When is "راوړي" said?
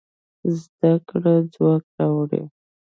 1.97-2.41